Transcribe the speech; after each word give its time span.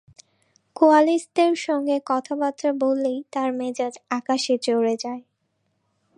কোয়ালিস্টদের 0.75 1.53
সঙ্গে 1.57 1.95
কথাবার্তা 2.05 2.69
বললেই 2.79 3.17
তাঁর 3.31 3.49
মেজাজ 3.53 3.93
আকাশে 4.09 4.55
চড়ে 4.57 4.95
যায়। 4.95 5.21